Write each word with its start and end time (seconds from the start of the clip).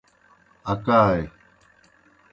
اکائے۔ 0.71 1.21